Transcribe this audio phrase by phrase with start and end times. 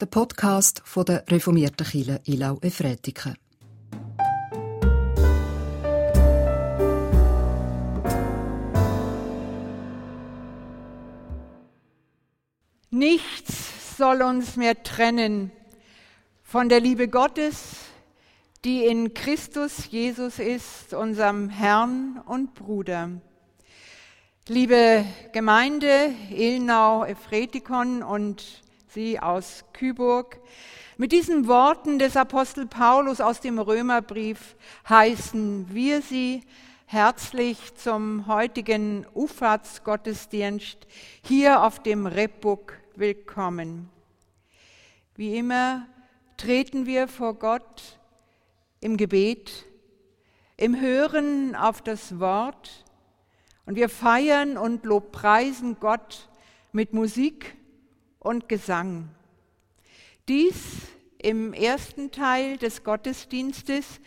[0.00, 3.36] der Podcast von der reformierten Kirche Ilau Efretiken.
[12.90, 15.52] Nichts soll uns mehr trennen
[16.42, 17.76] von der Liebe Gottes,
[18.64, 23.10] die in Christus Jesus ist, unserem Herrn und Bruder.
[24.48, 28.62] Liebe Gemeinde Ilnau Efretikon und
[28.92, 30.40] Sie aus Küburg,
[30.96, 34.56] mit diesen Worten des Apostel Paulus aus dem Römerbrief
[34.88, 36.42] heißen wir Sie
[36.86, 40.88] herzlich zum heutigen Ufahrtsgottesdienst
[41.22, 43.88] hier auf dem Rebbuck willkommen.
[45.14, 45.86] Wie immer
[46.36, 48.00] treten wir vor Gott
[48.80, 49.66] im Gebet,
[50.56, 52.84] im Hören auf das Wort
[53.66, 56.28] und wir feiern und lobpreisen Gott
[56.72, 57.56] mit Musik
[58.20, 59.08] und Gesang.
[60.28, 60.56] Dies
[61.18, 64.00] im ersten Teil des Gottesdienstes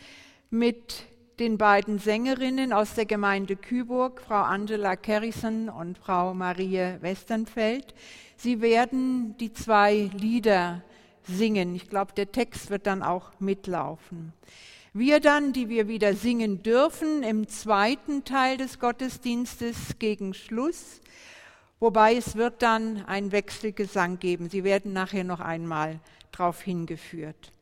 [0.50, 1.04] mit
[1.38, 7.92] den beiden Sängerinnen aus der Gemeinde Küburg, Frau Angela Kerrison und Frau Marie Westernfeld.
[8.36, 10.82] Sie werden die zwei Lieder
[11.24, 11.74] singen.
[11.74, 14.32] Ich glaube, der Text wird dann auch mitlaufen.
[14.92, 21.00] Wir dann, die wir wieder singen dürfen, im zweiten Teil des Gottesdienstes gegen Schluss,
[21.80, 24.48] wobei es wird dann einen Wechselgesang geben.
[24.48, 26.00] Sie werden nachher noch einmal
[26.32, 27.52] darauf hingeführt.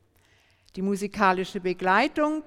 [0.75, 2.43] Die musikalische Begleitung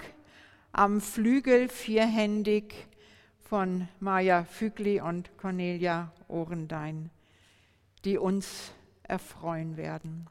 [0.72, 2.74] am Flügel vierhändig
[3.48, 7.10] von Maja Fügli und Cornelia Ohrendein,
[8.04, 8.72] die uns
[9.04, 10.26] erfreuen werden.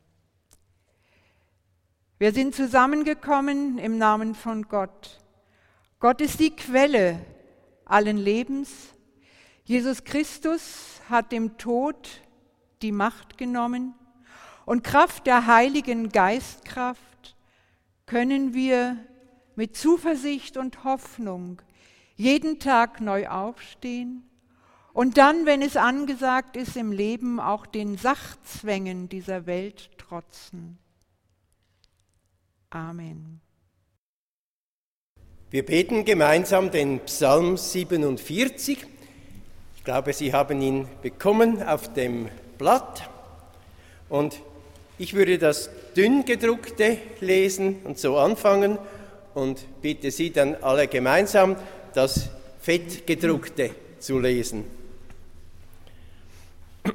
[2.17, 5.19] Wir sind zusammengekommen im Namen von Gott.
[5.99, 7.19] Gott ist die Quelle
[7.85, 8.94] allen Lebens.
[9.65, 12.21] Jesus Christus hat dem Tod
[12.83, 13.95] die Macht genommen
[14.67, 17.35] und Kraft der Heiligen Geistkraft
[18.05, 18.95] können wir
[19.55, 21.63] mit Zuversicht und Hoffnung
[22.15, 24.29] jeden Tag neu aufstehen
[24.93, 30.77] und dann, wenn es angesagt ist im Leben, auch den Sachzwängen dieser Welt trotzen.
[32.69, 33.41] Amen.
[35.49, 38.94] Wir beten gemeinsam den Psalm 47.
[39.85, 43.07] Ich glaube, Sie haben ihn bekommen auf dem Blatt.
[44.09, 44.41] Und
[44.97, 48.79] ich würde das dünn gedruckte lesen und so anfangen
[49.35, 51.55] und bitte Sie dann alle gemeinsam,
[51.93, 54.63] das fett gedruckte zu lesen.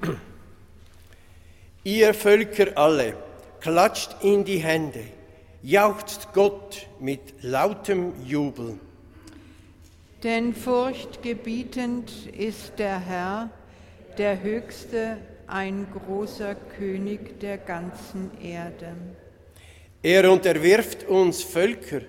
[1.84, 3.14] Ihr Völker alle,
[3.60, 5.04] klatscht in die Hände
[5.62, 8.80] jauchzt Gott mit lautem Jubel.
[10.22, 13.50] Denn furchtgebietend ist der Herr,
[14.19, 15.16] der Höchste,
[15.47, 18.92] ein großer König der ganzen Erde.
[20.03, 22.03] Er unterwirft uns Völker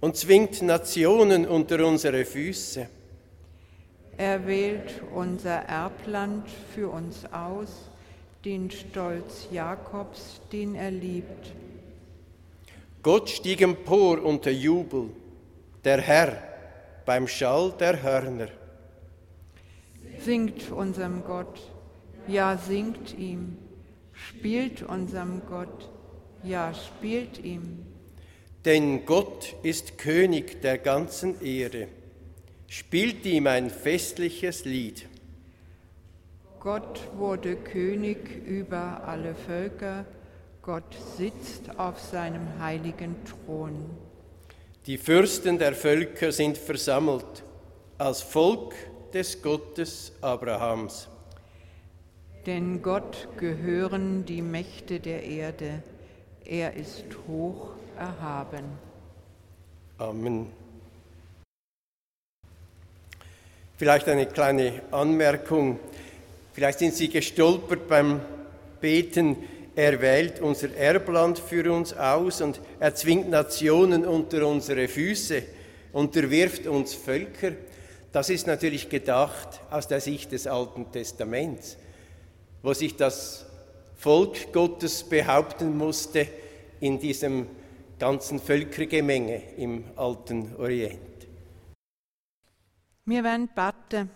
[0.00, 2.88] und zwingt Nationen unter unsere Füße.
[4.16, 7.90] Er wählt unser Erbland für uns aus,
[8.44, 11.52] den Stolz Jakobs, den er liebt.
[13.02, 15.10] Gott stieg empor unter Jubel,
[15.84, 16.51] der Herr
[17.04, 18.48] beim Schall der Hörner.
[20.18, 21.60] Singt unserem Gott,
[22.28, 23.56] ja singt ihm,
[24.12, 25.90] spielt unserem Gott,
[26.42, 27.86] ja spielt ihm.
[28.64, 31.88] Denn Gott ist König der ganzen Erde,
[32.68, 35.08] spielt ihm ein festliches Lied.
[36.60, 40.04] Gott wurde König über alle Völker,
[40.62, 43.90] Gott sitzt auf seinem heiligen Thron.
[44.86, 47.44] Die Fürsten der Völker sind versammelt
[47.98, 48.74] als Volk
[49.14, 51.08] des Gottes Abrahams.
[52.46, 55.84] Denn Gott gehören die Mächte der Erde,
[56.44, 58.64] er ist hoch erhaben.
[59.98, 60.48] Amen.
[63.76, 65.78] Vielleicht eine kleine Anmerkung.
[66.52, 68.20] Vielleicht sind Sie gestolpert beim
[68.80, 69.36] Beten
[69.74, 75.42] er wählt unser Erbland für uns aus und er zwingt Nationen unter unsere Füße,
[75.92, 77.52] unterwirft uns Völker.
[78.12, 81.78] Das ist natürlich gedacht aus der Sicht des Alten Testaments,
[82.62, 83.46] wo sich das
[83.96, 86.26] Volk Gottes behaupten musste
[86.80, 87.46] in diesem
[87.98, 90.98] ganzen Völkergemenge im alten Orient.
[93.04, 94.10] Wir werden beten.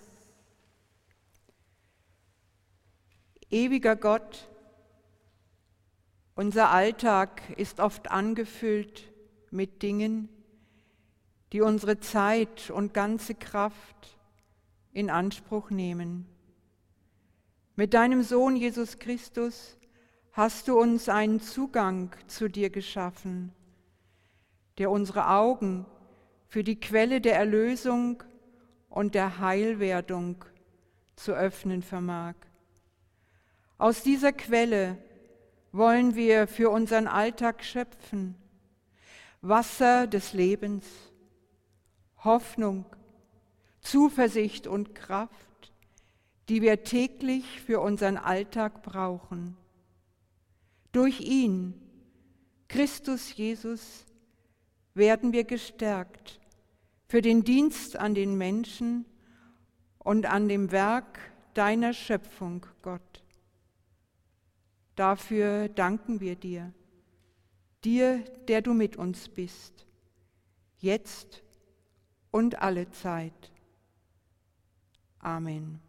[3.49, 4.49] Ewiger Gott,
[6.37, 9.11] unser Alltag ist oft angefüllt
[9.51, 10.29] mit Dingen,
[11.53, 14.19] die unsere Zeit und ganze Kraft
[14.93, 16.27] in Anspruch nehmen.
[17.75, 19.79] Mit deinem Sohn Jesus Christus
[20.33, 23.53] hast du uns einen Zugang zu dir geschaffen,
[24.77, 25.87] der unsere Augen
[26.47, 28.23] für die Quelle der Erlösung
[28.91, 30.45] und der Heilwerdung
[31.17, 32.35] zu öffnen vermag.
[33.79, 34.99] Aus dieser Quelle
[35.77, 38.35] wollen wir für unseren Alltag schöpfen.
[39.43, 40.85] Wasser des Lebens,
[42.25, 42.87] Hoffnung,
[43.81, 45.73] Zuversicht und Kraft,
[46.49, 49.57] die wir täglich für unseren Alltag brauchen.
[50.93, 51.75] Durch ihn,
[52.69, 54.07] Christus Jesus,
[54.95, 56.41] werden wir gestärkt
[57.07, 59.05] für den Dienst an den Menschen
[59.99, 61.21] und an dem Werk
[61.55, 63.16] deiner Schöpfung, Gott.
[64.97, 66.73] Dafür danken wir dir,
[67.85, 69.87] dir, der du mit uns bist,
[70.79, 71.43] jetzt
[72.31, 73.53] und alle Zeit.
[75.19, 75.81] Amen.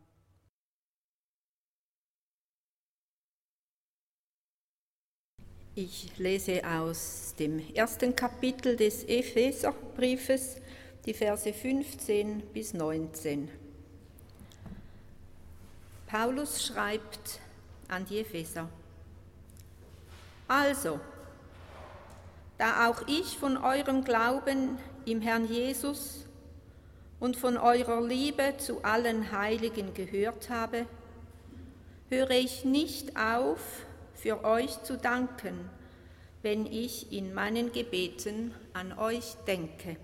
[5.73, 10.57] Ich lese aus dem ersten Kapitel des Epheserbriefes
[11.05, 13.47] die Verse 15 bis 19.
[16.07, 17.39] Paulus schreibt
[17.87, 18.67] an die Epheser.
[20.47, 20.99] Also,
[22.57, 26.25] da auch ich von eurem Glauben im Herrn Jesus
[27.19, 30.85] und von eurer Liebe zu allen Heiligen gehört habe,
[32.09, 33.59] höre ich nicht auf,
[34.15, 35.69] für euch zu danken,
[36.41, 39.97] wenn ich in meinen Gebeten an euch denke.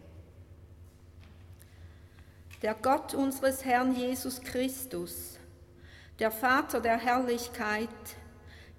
[2.61, 5.39] Der Gott unseres Herrn Jesus Christus,
[6.19, 7.89] der Vater der Herrlichkeit,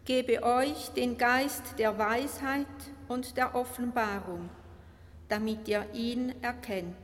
[0.04, 2.66] gebe euch den Geist der Weisheit
[3.08, 4.50] und der Offenbarung,
[5.28, 6.94] damit ihr ihn erkennt.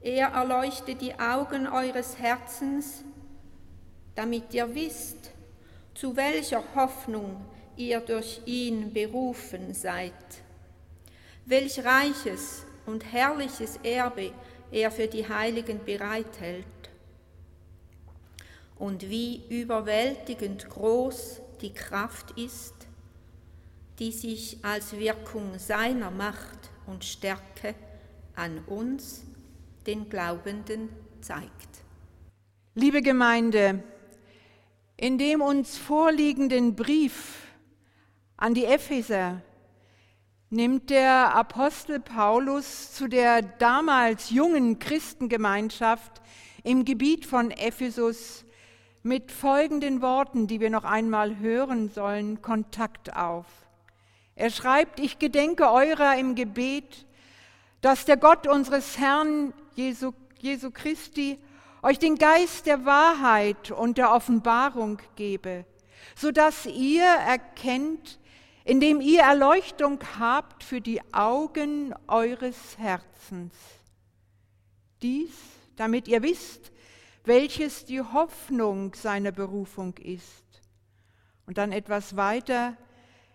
[0.00, 3.02] Er erleuchte die Augen eures Herzens,
[4.14, 5.32] damit ihr wisst,
[5.94, 7.44] zu welcher Hoffnung
[7.76, 10.12] ihr durch ihn berufen seid,
[11.44, 14.30] welch reiches und herrliches Erbe
[14.70, 16.64] er für die Heiligen bereithält
[18.78, 22.74] und wie überwältigend groß die Kraft ist,
[23.98, 27.74] die sich als Wirkung seiner Macht und Stärke
[28.36, 29.24] an uns,
[29.86, 30.88] den Glaubenden,
[31.20, 31.82] zeigt.
[32.74, 33.82] Liebe Gemeinde,
[34.96, 37.46] in dem uns vorliegenden Brief
[38.36, 39.42] an die Epheser
[40.50, 46.22] nimmt der Apostel Paulus zu der damals jungen Christengemeinschaft
[46.62, 48.44] im Gebiet von Ephesus
[49.08, 53.46] mit folgenden Worten, die wir noch einmal hören sollen, Kontakt auf.
[54.36, 57.06] Er schreibt, ich gedenke eurer im Gebet,
[57.80, 61.38] dass der Gott unseres Herrn Jesu, Jesu Christi
[61.82, 65.64] euch den Geist der Wahrheit und der Offenbarung gebe,
[66.14, 68.18] sodass ihr erkennt,
[68.64, 73.54] indem ihr Erleuchtung habt für die Augen eures Herzens.
[75.00, 75.32] Dies,
[75.76, 76.72] damit ihr wisst,
[77.28, 80.62] welches die Hoffnung seiner Berufung ist.
[81.46, 82.76] Und dann etwas weiter,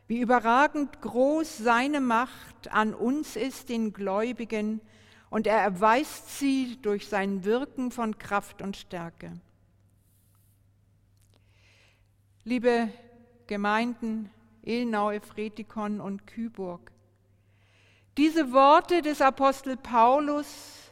[0.07, 4.81] wie überragend groß seine Macht an uns ist, den Gläubigen,
[5.29, 9.39] und er erweist sie durch sein Wirken von Kraft und Stärke.
[12.43, 12.89] Liebe
[13.47, 14.29] Gemeinden
[14.63, 16.91] Ilnau, Efretikon und Kyburg,
[18.17, 20.91] diese Worte des Apostel Paulus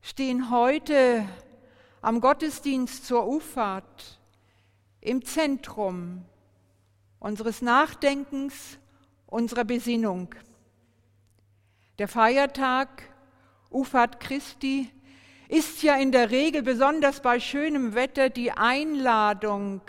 [0.00, 1.26] stehen heute
[2.02, 4.18] am Gottesdienst zur Uffahrt
[5.00, 6.24] im Zentrum
[7.20, 8.78] unseres Nachdenkens,
[9.26, 10.34] unserer Besinnung.
[11.98, 13.04] Der Feiertag
[13.70, 14.90] Uffahrt Christi
[15.48, 19.80] ist ja in der Regel, besonders bei schönem Wetter, die Einladung,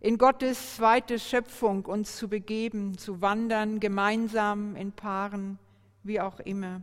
[0.00, 5.58] in Gottes zweite Schöpfung uns zu begeben, zu wandern, gemeinsam, in Paaren,
[6.02, 6.80] wie auch immer.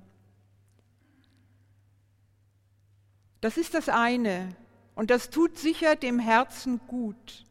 [3.41, 4.55] Das ist das eine
[4.95, 7.45] und das tut sicher dem Herzen gut.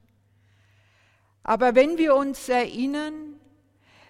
[1.43, 3.39] Aber wenn wir uns erinnern,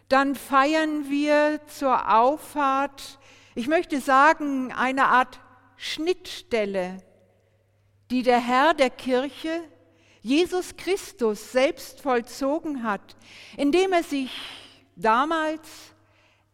[0.09, 3.18] dann feiern wir zur Auffahrt,
[3.54, 5.40] ich möchte sagen, eine Art
[5.76, 6.99] Schnittstelle,
[8.11, 9.62] die der Herr der Kirche,
[10.23, 13.16] Jesus Christus, selbst vollzogen hat,
[13.56, 14.30] indem er sich
[14.97, 15.92] damals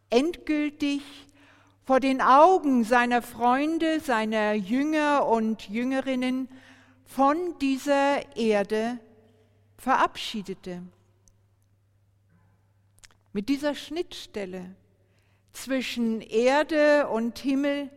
[0.09, 1.01] endgültig
[1.85, 6.47] vor den Augen seiner Freunde, seiner Jünger und Jüngerinnen
[7.05, 8.99] von dieser Erde
[9.77, 10.81] verabschiedete.
[13.33, 14.75] Mit dieser Schnittstelle
[15.51, 17.89] zwischen Erde und Himmel,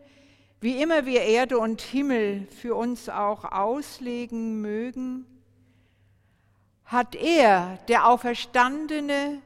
[0.60, 5.26] wie immer wir Erde und Himmel für uns auch auslegen mögen,
[6.84, 9.40] hat er, der Auferstandene,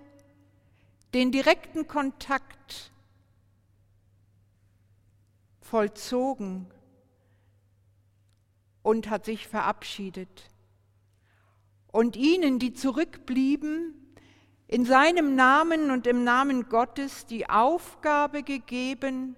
[1.15, 2.60] den direkten Kontakt
[5.71, 6.67] vollzogen
[8.83, 10.51] und hat sich verabschiedet.
[11.93, 13.95] Und ihnen, die zurückblieben,
[14.67, 19.37] in seinem Namen und im Namen Gottes die Aufgabe gegeben,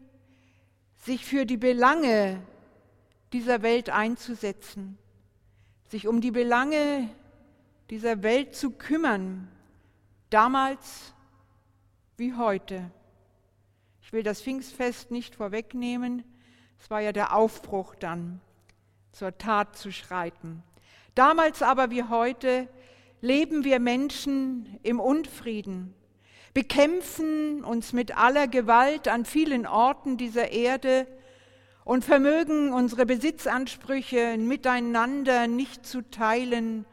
[0.97, 2.43] sich für die Belange
[3.33, 4.99] dieser Welt einzusetzen,
[5.89, 7.09] sich um die Belange
[7.91, 9.49] dieser Welt zu kümmern,
[10.31, 11.13] damals
[12.17, 12.91] wie heute.
[14.03, 16.25] Ich will das Pfingstfest nicht vorwegnehmen,
[16.79, 18.41] es war ja der Aufbruch dann,
[19.13, 20.63] zur Tat zu schreiten.
[21.15, 22.69] Damals aber wie heute
[23.21, 25.95] leben wir Menschen im Unfrieden,
[26.53, 31.07] bekämpfen uns mit aller Gewalt an vielen Orten dieser Erde
[31.85, 36.85] und vermögen unsere Besitzansprüche miteinander nicht zu teilen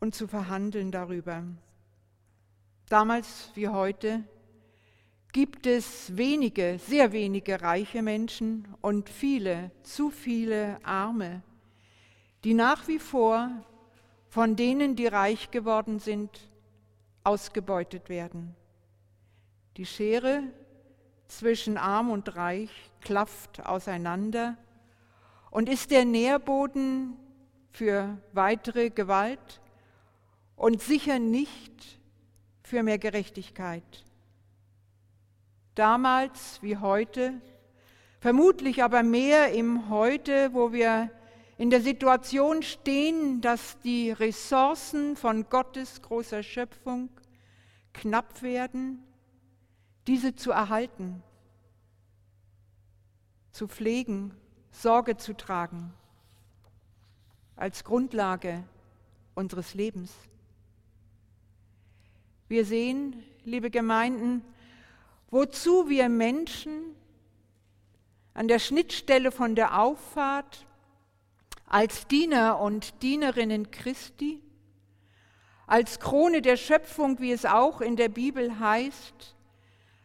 [0.00, 1.44] und zu verhandeln darüber.
[2.88, 4.24] Damals wie heute
[5.32, 11.42] gibt es wenige, sehr wenige reiche Menschen und viele, zu viele Arme,
[12.44, 13.50] die nach wie vor
[14.28, 16.50] von denen, die reich geworden sind,
[17.24, 18.54] ausgebeutet werden.
[19.76, 20.42] Die Schere
[21.28, 22.70] zwischen arm und reich
[23.00, 24.56] klafft auseinander
[25.50, 27.16] und ist der Nährboden
[27.70, 29.60] für weitere Gewalt
[30.56, 31.98] und sicher nicht
[32.62, 34.04] für mehr Gerechtigkeit.
[35.74, 37.40] Damals wie heute,
[38.20, 41.10] vermutlich aber mehr im Heute, wo wir
[41.56, 47.08] in der Situation stehen, dass die Ressourcen von Gottes großer Schöpfung
[47.94, 49.02] knapp werden,
[50.06, 51.22] diese zu erhalten,
[53.50, 54.34] zu pflegen,
[54.72, 55.94] Sorge zu tragen,
[57.56, 58.64] als Grundlage
[59.34, 60.12] unseres Lebens.
[62.48, 64.44] Wir sehen, liebe Gemeinden,
[65.32, 66.94] wozu wir Menschen
[68.34, 70.66] an der Schnittstelle von der Auffahrt
[71.66, 74.42] als Diener und Dienerinnen Christi,
[75.66, 79.34] als Krone der Schöpfung, wie es auch in der Bibel heißt,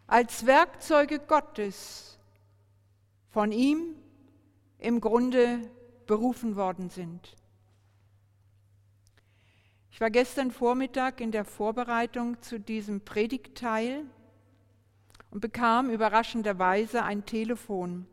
[0.07, 2.17] als Werkzeuge Gottes
[3.29, 3.95] von ihm
[4.79, 5.59] im Grunde
[6.05, 7.35] berufen worden sind.
[9.91, 14.05] Ich war gestern Vormittag in der Vorbereitung zu diesem Predigtteil
[15.31, 18.07] und bekam überraschenderweise ein Telefon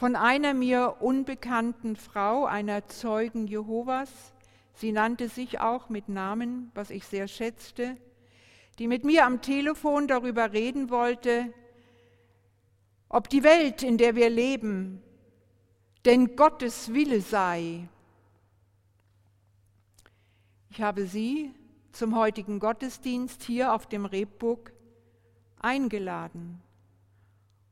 [0.00, 4.32] von einer mir unbekannten Frau, einer Zeugen Jehovas.
[4.72, 7.98] Sie nannte sich auch mit Namen, was ich sehr schätzte,
[8.78, 11.52] die mit mir am Telefon darüber reden wollte,
[13.10, 15.02] ob die Welt, in der wir leben,
[16.06, 17.86] denn Gottes Wille sei.
[20.70, 21.52] Ich habe sie
[21.92, 24.72] zum heutigen Gottesdienst hier auf dem Rebburg
[25.60, 26.60] eingeladen.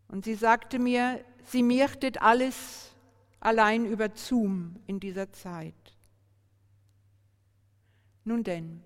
[0.08, 2.94] Und sie sagte mir, sie mirchtet alles
[3.40, 5.74] allein über Zoom in dieser Zeit.
[8.24, 8.82] Nun denn,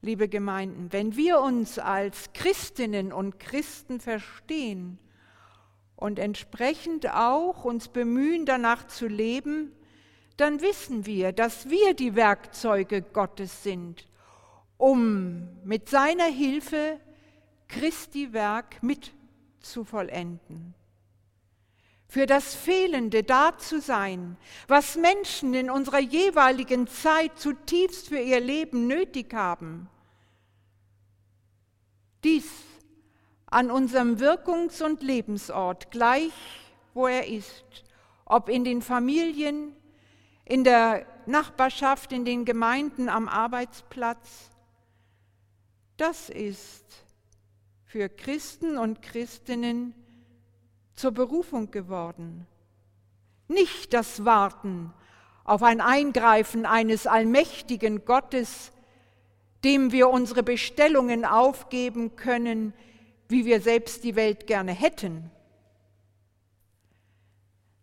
[0.00, 4.98] liebe Gemeinden, wenn wir uns als Christinnen und Christen verstehen
[5.96, 9.72] und entsprechend auch uns bemühen, danach zu leben,
[10.38, 14.08] dann wissen wir, dass wir die Werkzeuge Gottes sind,
[14.78, 16.98] um mit seiner Hilfe
[17.70, 19.12] Christi Werk mit
[19.60, 20.74] zu vollenden.
[22.08, 24.36] Für das Fehlende da zu sein,
[24.66, 29.88] was Menschen in unserer jeweiligen Zeit zutiefst für ihr Leben nötig haben.
[32.24, 32.50] Dies
[33.46, 36.32] an unserem Wirkungs- und Lebensort, gleich
[36.94, 37.84] wo er ist,
[38.24, 39.74] ob in den Familien,
[40.44, 44.50] in der Nachbarschaft, in den Gemeinden, am Arbeitsplatz.
[45.96, 46.84] Das ist
[47.90, 49.94] für Christen und Christinnen
[50.94, 52.46] zur Berufung geworden.
[53.48, 54.92] Nicht das Warten
[55.42, 58.70] auf ein Eingreifen eines allmächtigen Gottes,
[59.64, 62.74] dem wir unsere Bestellungen aufgeben können,
[63.26, 65.28] wie wir selbst die Welt gerne hätten.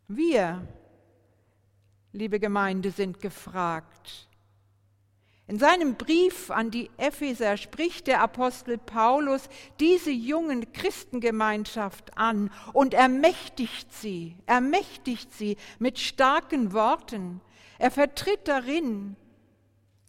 [0.07, 0.65] Wir,
[2.13, 4.29] liebe Gemeinde, sind gefragt,
[5.47, 9.47] in seinem Brief an die Epheser spricht der Apostel Paulus
[9.79, 17.39] diese jungen Christengemeinschaft an und ermächtigt sie, ermächtigt sie mit starken Worten.
[17.79, 19.15] Er vertritt darin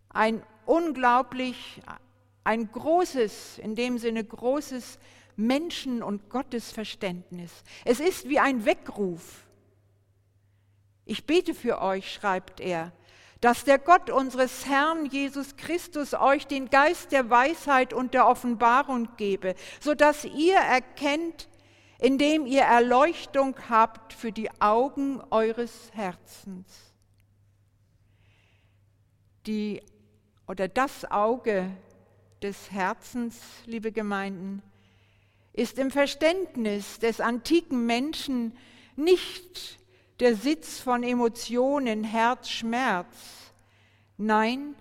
[0.09, 1.83] ein unglaublich,
[2.43, 4.99] ein großes, in dem Sinne großes
[5.37, 7.63] Menschen- und Gottesverständnis.
[7.85, 9.47] Es ist wie ein Weckruf.
[11.05, 12.91] Ich bete für euch, schreibt er,
[13.41, 19.09] dass der Gott unseres Herrn Jesus Christus euch den Geist der Weisheit und der Offenbarung
[19.17, 21.49] gebe, so dass ihr erkennt,
[22.01, 26.93] indem ihr Erleuchtung habt für die Augen eures Herzens.
[29.47, 29.83] Die
[30.47, 31.71] oder das Auge
[32.43, 34.63] des Herzens, liebe Gemeinden,
[35.53, 38.57] ist im Verständnis des antiken Menschen
[38.97, 39.79] nicht
[40.21, 43.53] der Sitz von Emotionen, Herz, Schmerz.
[44.17, 44.75] Nein,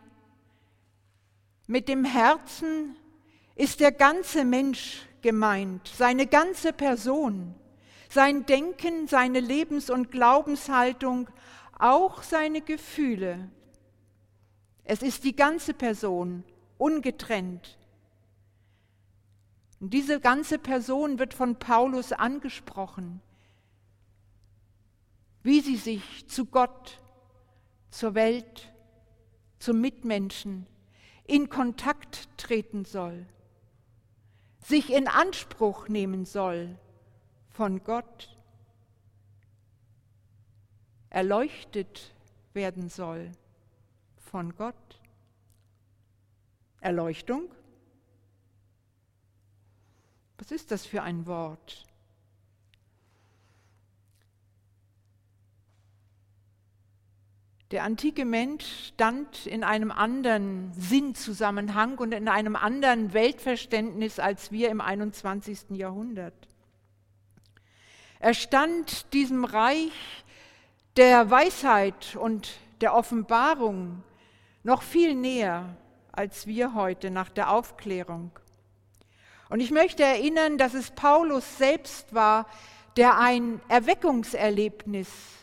[1.67, 2.95] mit dem Herzen
[3.55, 7.53] ist der ganze Mensch gemeint, seine ganze Person,
[8.09, 11.29] sein Denken, seine Lebens- und Glaubenshaltung,
[11.77, 13.49] auch seine Gefühle.
[14.85, 16.43] Es ist die ganze Person,
[16.77, 17.77] ungetrennt.
[19.79, 23.21] Und diese ganze Person wird von Paulus angesprochen
[25.47, 26.99] wie sie sich zu Gott,
[27.89, 28.69] zur Welt,
[29.59, 30.67] zum Mitmenschen
[31.23, 33.25] in Kontakt treten soll,
[34.59, 36.77] sich in Anspruch nehmen soll
[37.47, 38.37] von Gott,
[41.09, 42.13] erleuchtet
[42.51, 43.31] werden soll
[44.17, 44.99] von Gott.
[46.81, 47.49] Erleuchtung?
[50.39, 51.86] Was ist das für ein Wort?
[57.71, 64.69] Der antike Mensch stand in einem anderen Sinnzusammenhang und in einem anderen Weltverständnis als wir
[64.69, 65.71] im 21.
[65.71, 66.33] Jahrhundert.
[68.19, 69.91] Er stand diesem Reich
[70.95, 74.01] der Weisheit und der Offenbarung
[74.63, 75.75] noch viel näher
[76.13, 78.31] als wir heute nach der Aufklärung.
[79.49, 82.47] Und ich möchte erinnern, dass es Paulus selbst war,
[82.95, 85.36] der ein Erweckungserlebnis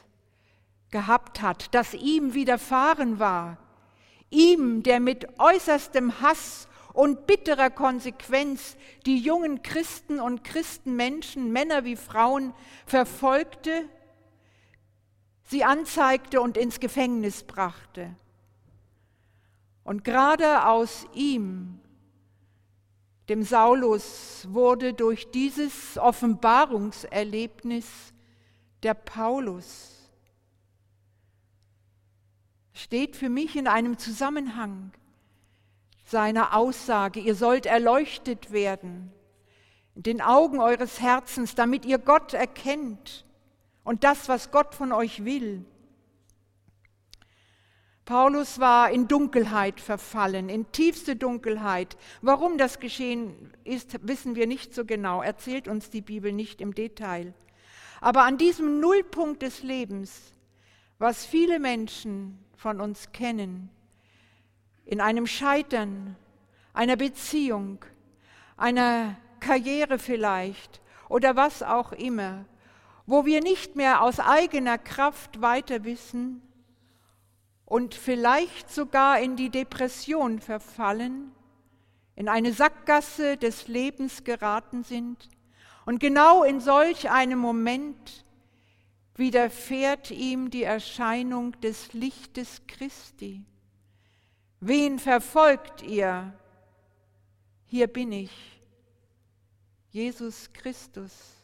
[0.94, 3.58] gehabt hat, das ihm widerfahren war.
[4.30, 11.96] Ihm, der mit äußerstem Hass und bitterer Konsequenz die jungen Christen und Christenmenschen, Männer wie
[11.96, 12.54] Frauen,
[12.86, 13.88] verfolgte,
[15.42, 18.14] sie anzeigte und ins Gefängnis brachte.
[19.82, 21.80] Und gerade aus ihm,
[23.28, 27.84] dem Saulus, wurde durch dieses Offenbarungserlebnis
[28.84, 29.93] der Paulus
[32.74, 34.92] steht für mich in einem Zusammenhang
[36.04, 39.10] seiner Aussage, ihr sollt erleuchtet werden
[39.94, 43.24] in den Augen eures Herzens, damit ihr Gott erkennt
[43.84, 45.64] und das, was Gott von euch will.
[48.04, 51.96] Paulus war in Dunkelheit verfallen, in tiefste Dunkelheit.
[52.20, 56.74] Warum das geschehen ist, wissen wir nicht so genau, erzählt uns die Bibel nicht im
[56.74, 57.32] Detail.
[58.02, 60.20] Aber an diesem Nullpunkt des Lebens,
[60.98, 63.68] was viele Menschen von uns kennen.
[64.86, 66.16] In einem Scheitern,
[66.72, 67.84] einer Beziehung,
[68.56, 72.46] einer Karriere vielleicht oder was auch immer,
[73.04, 76.40] wo wir nicht mehr aus eigener Kraft weiter wissen
[77.66, 81.32] und vielleicht sogar in die Depression verfallen,
[82.16, 85.28] in eine Sackgasse des Lebens geraten sind.
[85.84, 88.23] Und genau in solch einem Moment
[89.16, 93.44] widerfährt ihm die Erscheinung des Lichtes Christi.
[94.60, 96.32] Wen verfolgt ihr?
[97.66, 98.32] Hier bin ich,
[99.90, 101.34] Jesus Christus.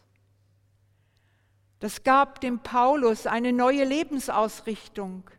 [1.80, 5.30] Das gab dem Paulus eine neue Lebensausrichtung.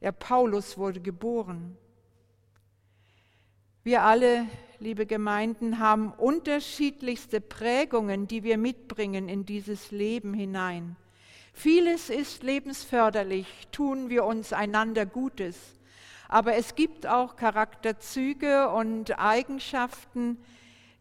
[0.00, 1.76] Der Paulus wurde geboren.
[3.82, 4.46] Wir alle,
[4.78, 10.96] liebe Gemeinden, haben unterschiedlichste Prägungen, die wir mitbringen in dieses Leben hinein.
[11.56, 15.56] Vieles ist lebensförderlich, tun wir uns einander Gutes.
[16.28, 20.36] Aber es gibt auch Charakterzüge und Eigenschaften,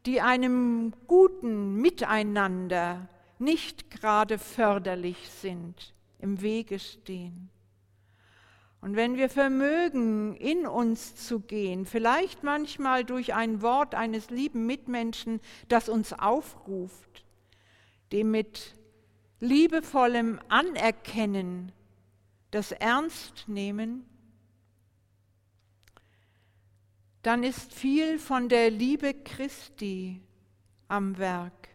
[0.05, 7.49] die einem guten Miteinander nicht gerade förderlich sind, im Wege stehen.
[8.79, 14.65] Und wenn wir vermögen, in uns zu gehen, vielleicht manchmal durch ein Wort eines lieben
[14.65, 17.25] Mitmenschen, das uns aufruft,
[18.11, 18.75] dem mit
[19.43, 21.73] liebevollem Anerkennen,
[22.51, 24.05] das Ernstnehmen,
[27.23, 30.21] dann ist viel von der Liebe Christi
[30.87, 31.69] am Werk.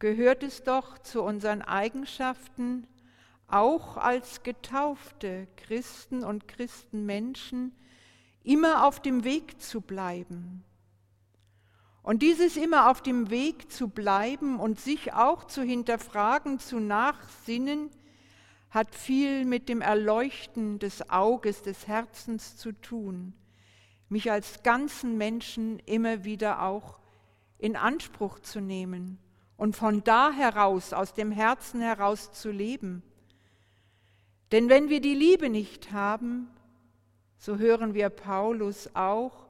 [0.00, 2.86] Gehört es doch zu unseren Eigenschaften,
[3.46, 7.74] auch als getaufte Christen und Christenmenschen,
[8.42, 10.62] immer auf dem Weg zu bleiben
[12.04, 17.90] und dieses immer auf dem Weg zu bleiben und sich auch zu hinterfragen, zu nachsinnen,
[18.68, 23.32] hat viel mit dem Erleuchten des Auges, des Herzens zu tun,
[24.10, 26.98] mich als ganzen Menschen immer wieder auch
[27.56, 29.18] in Anspruch zu nehmen
[29.56, 33.02] und von da heraus, aus dem Herzen heraus zu leben.
[34.52, 36.50] Denn wenn wir die Liebe nicht haben,
[37.38, 39.43] so hören wir Paulus auch,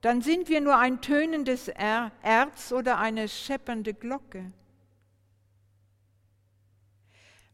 [0.00, 4.52] dann sind wir nur ein tönendes Erz oder eine scheppernde Glocke.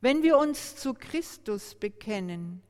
[0.00, 2.62] Wenn wir uns zu Christus bekennen,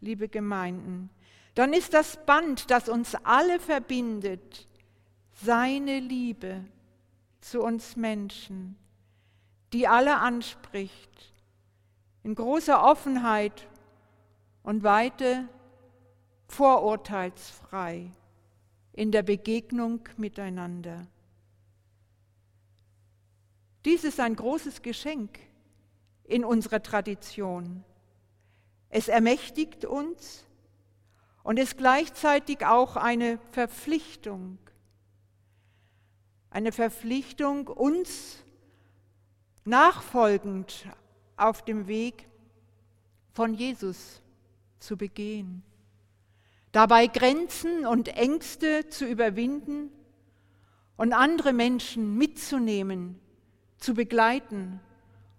[0.00, 1.10] liebe Gemeinden,
[1.54, 4.66] dann ist das Band, das uns alle verbindet,
[5.44, 6.64] seine Liebe
[7.40, 8.76] zu uns Menschen,
[9.72, 11.32] die alle anspricht,
[12.24, 13.68] in großer Offenheit
[14.64, 15.48] und Weite
[16.48, 18.10] vorurteilsfrei
[18.92, 21.06] in der Begegnung miteinander.
[23.84, 25.38] Dies ist ein großes Geschenk
[26.24, 27.84] in unserer Tradition.
[28.90, 30.44] Es ermächtigt uns
[31.42, 34.58] und ist gleichzeitig auch eine Verpflichtung.
[36.50, 38.44] Eine Verpflichtung, uns
[39.64, 40.86] nachfolgend
[41.36, 42.28] auf dem Weg
[43.32, 44.20] von Jesus
[44.78, 45.64] zu begehen
[46.72, 49.90] dabei Grenzen und Ängste zu überwinden
[50.96, 53.20] und andere Menschen mitzunehmen,
[53.76, 54.80] zu begleiten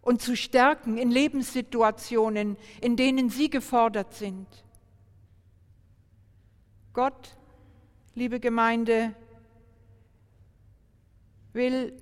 [0.01, 4.47] und zu stärken in Lebenssituationen, in denen sie gefordert sind.
[6.93, 7.35] Gott,
[8.13, 9.15] liebe Gemeinde,
[11.53, 11.97] will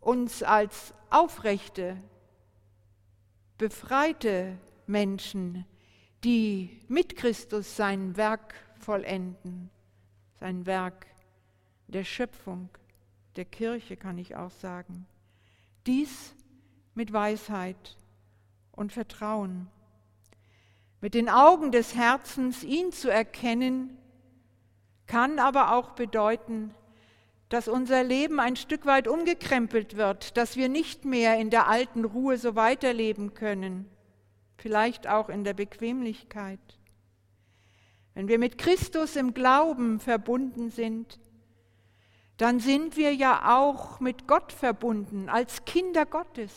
[0.00, 1.96] uns als aufrechte,
[3.58, 4.56] befreite
[4.86, 5.66] Menschen
[6.24, 9.70] die mit Christus sein Werk vollenden,
[10.38, 11.06] sein Werk
[11.88, 12.68] der Schöpfung,
[13.36, 15.06] der Kirche kann ich auch sagen.
[15.86, 16.34] Dies
[16.94, 17.96] mit Weisheit
[18.72, 19.68] und Vertrauen.
[21.00, 23.96] Mit den Augen des Herzens ihn zu erkennen,
[25.06, 26.74] kann aber auch bedeuten,
[27.48, 32.04] dass unser Leben ein Stück weit umgekrempelt wird, dass wir nicht mehr in der alten
[32.04, 33.90] Ruhe so weiterleben können
[34.60, 36.60] vielleicht auch in der Bequemlichkeit.
[38.14, 41.18] Wenn wir mit Christus im Glauben verbunden sind,
[42.36, 46.52] dann sind wir ja auch mit Gott verbunden als Kinder Gottes.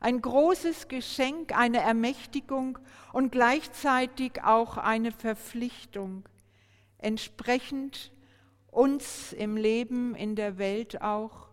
[0.00, 2.78] Ein großes Geschenk, eine Ermächtigung
[3.12, 6.28] und gleichzeitig auch eine Verpflichtung,
[6.98, 8.12] entsprechend
[8.68, 11.48] uns im Leben in der Welt auch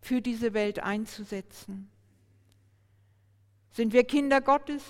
[0.00, 1.90] für diese Welt einzusetzen.
[3.70, 4.82] Sind wir Kinder Gottes?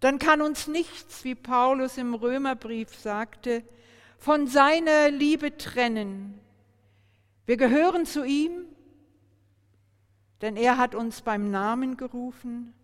[0.00, 3.62] Dann kann uns nichts, wie Paulus im Römerbrief sagte,
[4.18, 6.40] von seiner Liebe trennen.
[7.46, 8.66] Wir gehören zu ihm,
[10.40, 12.74] denn er hat uns beim Namen gerufen.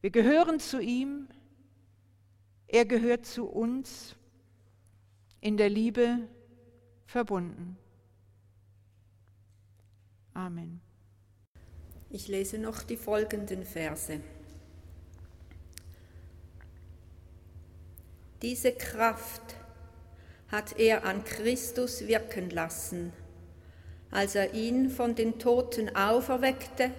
[0.00, 1.28] Wir gehören zu ihm,
[2.66, 4.16] er gehört zu uns,
[5.40, 6.28] in der Liebe
[7.06, 7.76] verbunden.
[10.32, 10.80] Amen.
[12.14, 14.20] Ich lese noch die folgenden Verse.
[18.40, 19.42] Diese Kraft
[20.46, 23.12] hat er an Christus wirken lassen,
[24.12, 26.92] als er ihn von den Toten auferweckte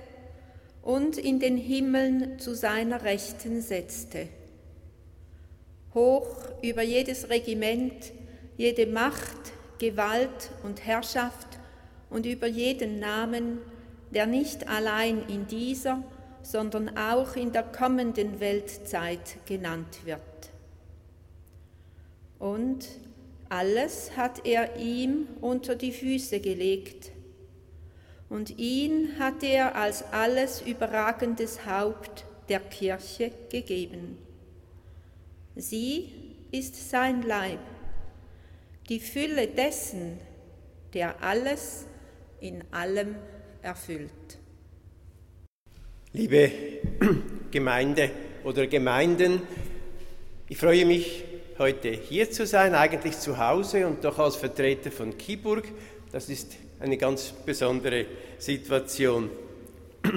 [0.81, 4.27] und in den Himmeln zu seiner Rechten setzte.
[5.93, 6.27] Hoch
[6.61, 8.11] über jedes Regiment,
[8.57, 11.47] jede Macht, Gewalt und Herrschaft
[12.09, 13.59] und über jeden Namen,
[14.15, 16.01] der nicht allein in dieser,
[16.41, 20.21] sondern auch in der kommenden Weltzeit genannt wird.
[22.39, 22.87] Und
[23.49, 27.11] alles hat er ihm unter die Füße gelegt,
[28.27, 34.17] und ihn hat er als alles überragendes Haupt der Kirche gegeben.
[35.55, 36.11] Sie
[36.51, 37.59] ist sein Leib,
[38.89, 40.19] die Fülle dessen,
[40.93, 41.85] der alles
[42.39, 43.15] in allem
[43.65, 44.11] erfüllt.
[46.13, 46.51] Liebe
[47.51, 48.11] Gemeinde
[48.43, 49.41] oder Gemeinden,
[50.47, 51.23] ich freue mich,
[51.57, 55.67] heute hier zu sein, eigentlich zu Hause und doch als Vertreter von Kiburg.
[56.11, 58.05] Das ist eine ganz besondere
[58.37, 59.31] Situation.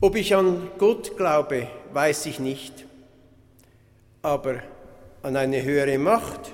[0.00, 2.84] Ob ich an Gott glaube, weiß ich nicht,
[4.20, 4.62] aber
[5.22, 6.52] an eine höhere Macht,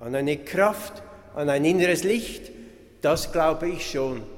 [0.00, 1.02] an eine Kraft,
[1.34, 2.50] an ein inneres Licht,
[3.00, 4.35] das glaube ich schon.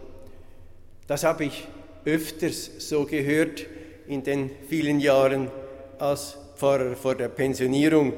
[1.09, 1.67] Das habe ich
[2.05, 3.65] öfters so gehört
[4.07, 5.51] in den vielen Jahren
[5.99, 8.13] als Pfarrer vor der Pensionierung.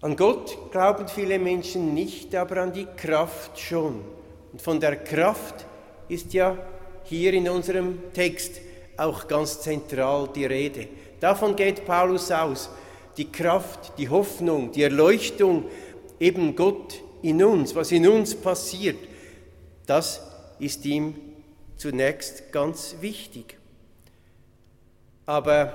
[0.00, 4.04] An Gott glauben viele Menschen nicht, aber an die Kraft schon.
[4.52, 5.66] Und von der Kraft
[6.08, 6.56] ist ja
[7.02, 8.60] hier in unserem Text
[8.96, 10.86] auch ganz zentral die Rede.
[11.18, 12.70] Davon geht Paulus aus.
[13.16, 15.64] Die Kraft, die Hoffnung, die Erleuchtung,
[16.20, 18.98] eben Gott in uns, was in uns passiert,
[19.84, 20.20] das
[20.58, 21.14] ist ihm
[21.76, 23.56] zunächst ganz wichtig.
[25.26, 25.72] Aber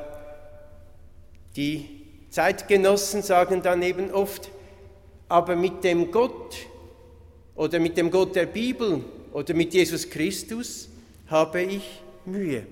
[1.56, 4.50] die Zeitgenossen sagen dann eben oft,
[5.30, 6.58] aber mit dem Gott
[7.56, 10.90] oder mit dem Gott der Bibel oder mit Jesus Christus
[11.28, 12.66] habe ich Mühe.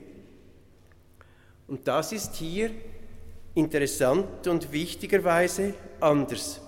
[1.67, 2.71] Und das ist hier
[3.53, 6.59] interessant und wichtigerweise anders.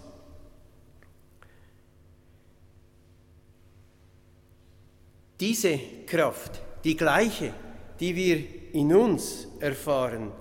[5.44, 7.54] Diese Kraft, die gleiche,
[8.00, 10.32] die wir in uns erfahren,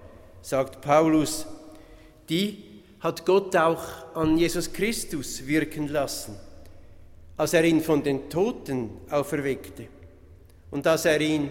[0.43, 1.45] sagt Paulus,
[2.29, 2.63] die
[3.01, 6.39] hat Gott auch an Jesus Christus wirken lassen,
[7.37, 9.89] als er ihn von den Toten auferweckte
[10.71, 11.51] und als er ihn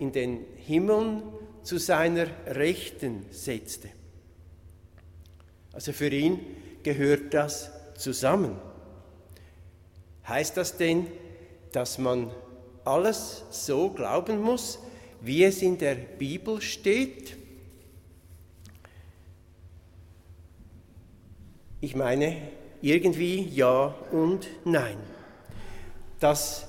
[0.00, 1.22] in den Himmeln
[1.62, 3.90] zu seiner Rechten setzte.
[5.72, 6.40] Also für ihn
[6.82, 8.56] gehört das zusammen.
[10.26, 11.06] Heißt das denn,
[11.70, 12.32] dass man
[12.88, 14.78] alles so glauben muss,
[15.20, 17.36] wie es in der Bibel steht?
[21.80, 22.36] Ich meine,
[22.80, 24.96] irgendwie ja und nein.
[26.18, 26.66] Dass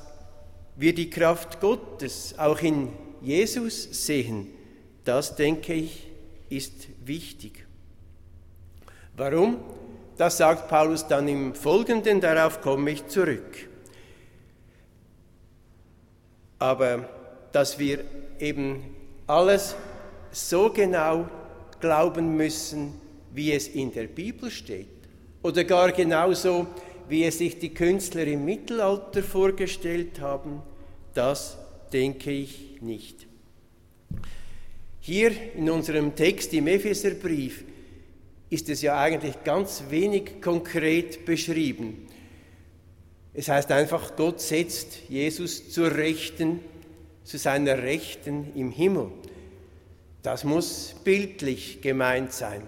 [0.76, 2.90] wir die Kraft Gottes auch in
[3.22, 4.48] Jesus sehen,
[5.06, 6.08] das denke ich,
[6.50, 7.66] ist wichtig.
[9.16, 9.58] Warum?
[10.18, 13.69] Das sagt Paulus dann im Folgenden, darauf komme ich zurück.
[16.60, 17.10] Aber
[17.52, 18.04] dass wir
[18.40, 18.96] eben
[19.28, 19.76] alles
[20.32, 21.28] so genau
[21.80, 22.94] glauben müssen,
[23.34, 24.88] wie es in der Bibel steht,
[25.42, 26.68] oder gar genauso,
[27.08, 30.62] wie es sich die Künstler im Mittelalter vorgestellt haben,
[31.14, 31.58] das
[31.92, 33.26] denke ich nicht.
[35.00, 37.64] Hier in unserem Text im Epheserbrief
[38.50, 42.06] ist es ja eigentlich ganz wenig konkret beschrieben.
[43.34, 46.60] Es heißt einfach, Gott setzt Jesus zur Rechten,
[47.24, 49.12] zu seiner Rechten im Himmel.
[50.24, 52.64] Das muss bildlich gemeint sein.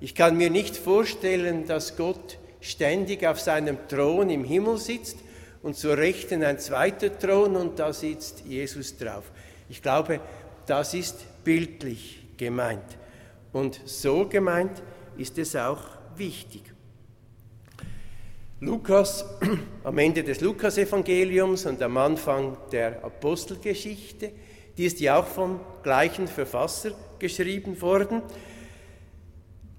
[0.00, 5.18] Ich kann mir nicht vorstellen, dass Gott ständig auf seinem Thron im Himmel sitzt
[5.62, 9.30] und zur Rechten ein zweiter Thron und da sitzt Jesus drauf.
[9.68, 10.20] Ich glaube,
[10.66, 12.98] das ist bildlich gemeint.
[13.52, 14.82] Und so gemeint
[15.16, 15.82] ist es auch
[16.16, 16.62] wichtig.
[18.62, 19.24] Lukas,
[19.84, 24.32] am Ende des Lukasevangeliums und am Anfang der Apostelgeschichte,
[24.76, 28.20] die ist ja auch vom gleichen Verfasser geschrieben worden,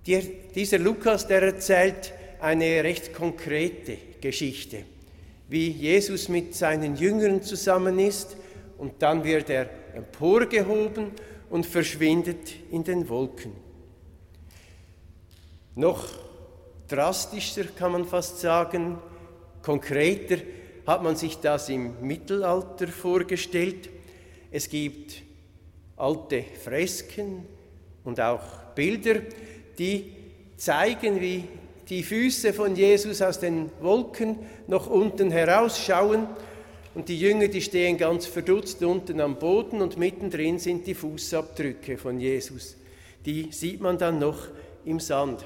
[0.07, 0.23] der,
[0.55, 4.79] dieser Lukas, der erzählt eine recht konkrete Geschichte,
[5.47, 8.35] wie Jesus mit seinen Jüngern zusammen ist
[8.79, 11.11] und dann wird er emporgehoben
[11.51, 13.51] und verschwindet in den Wolken.
[15.75, 16.30] Noch
[16.91, 18.97] drastischer kann man fast sagen,
[19.61, 20.37] konkreter
[20.85, 23.89] hat man sich das im Mittelalter vorgestellt.
[24.51, 25.21] Es gibt
[25.95, 27.45] alte Fresken
[28.03, 28.41] und auch
[28.75, 29.21] Bilder,
[29.77, 30.11] die
[30.57, 31.45] zeigen, wie
[31.87, 36.27] die Füße von Jesus aus den Wolken noch unten herausschauen
[36.93, 41.97] und die Jünger, die stehen ganz verdutzt unten am Boden und mittendrin sind die Fußabdrücke
[41.97, 42.75] von Jesus.
[43.25, 44.47] Die sieht man dann noch
[44.83, 45.45] im Sand.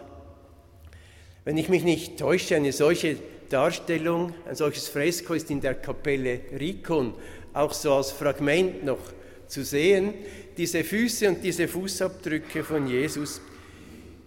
[1.45, 3.17] Wenn ich mich nicht täusche, eine solche
[3.49, 7.13] Darstellung, ein solches Fresko ist in der Kapelle Rikon
[7.53, 8.99] auch so als Fragment noch
[9.47, 10.13] zu sehen.
[10.57, 13.39] Diese Füße und diese Fußabdrücke von Jesus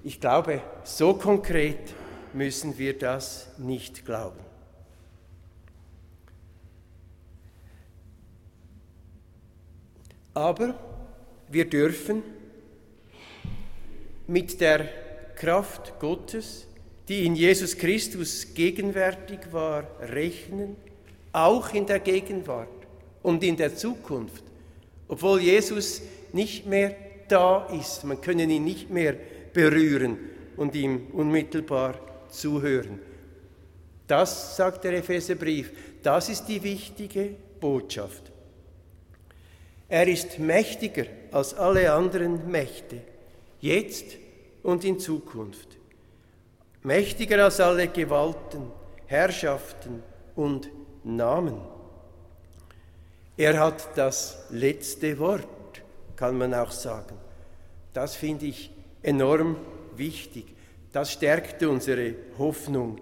[0.04, 1.94] ich glaube, so konkret
[2.33, 4.40] müssen wir das nicht glauben.
[10.35, 10.78] Aber
[11.48, 12.22] wir dürfen
[14.26, 14.88] mit der
[15.35, 16.66] Kraft Gottes,
[17.08, 20.76] die in Jesus Christus gegenwärtig war, rechnen,
[21.32, 22.68] auch in der Gegenwart
[23.22, 24.44] und in der Zukunft,
[25.08, 26.94] obwohl Jesus nicht mehr
[27.28, 28.04] da ist.
[28.04, 29.16] Man können ihn nicht mehr
[29.52, 30.18] berühren
[30.56, 33.00] und ihm unmittelbar zuhören.
[34.06, 35.70] Das, sagt der Epheserbrief,
[36.02, 38.32] das ist die wichtige Botschaft.
[39.88, 43.00] Er ist mächtiger als alle anderen Mächte,
[43.60, 44.16] jetzt
[44.62, 45.77] und in Zukunft.
[46.82, 48.70] Mächtiger als alle Gewalten,
[49.06, 50.02] Herrschaften
[50.36, 50.70] und
[51.04, 51.60] Namen.
[53.36, 55.46] Er hat das letzte Wort,
[56.16, 57.16] kann man auch sagen.
[57.92, 58.70] Das finde ich
[59.02, 59.56] enorm
[59.96, 60.46] wichtig.
[60.92, 62.98] Das stärkt unsere Hoffnung.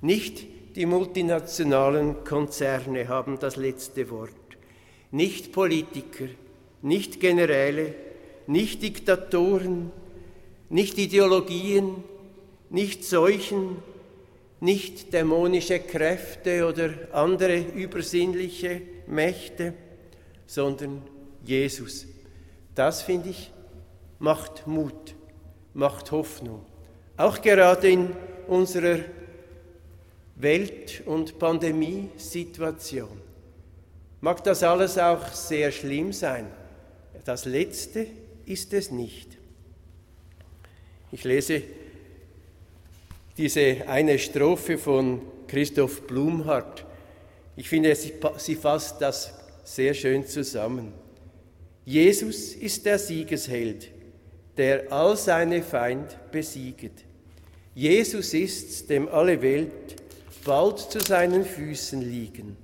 [0.00, 4.46] Nicht die multinationalen Konzerne haben das letzte Wort.
[5.10, 6.26] nicht Politiker,
[6.82, 7.94] nicht Generäle,
[8.46, 9.90] nicht Diktatoren,
[10.68, 12.04] nicht Ideologien,
[12.70, 13.76] nicht Seuchen,
[14.60, 19.74] nicht dämonische Kräfte oder andere übersinnliche Mächte,
[20.46, 21.02] sondern
[21.44, 22.06] Jesus.
[22.74, 23.50] Das finde ich
[24.18, 25.14] macht Mut,
[25.74, 26.64] macht Hoffnung.
[27.16, 28.10] Auch gerade in
[28.46, 29.00] unserer
[30.36, 33.20] Welt- und Pandemiesituation
[34.20, 36.46] mag das alles auch sehr schlimm sein.
[37.24, 38.06] Das Letzte
[38.44, 39.36] ist es nicht.
[41.12, 41.62] Ich lese
[43.36, 46.84] diese eine Strophe von Christoph Blumhardt.
[47.56, 50.92] Ich finde, sie fasst das sehr schön zusammen.
[51.84, 53.90] Jesus ist der Siegesheld,
[54.56, 57.04] der all seine Feind besieget.
[57.74, 59.96] Jesus ist's, dem alle Welt
[60.44, 62.56] bald zu seinen Füßen liegen.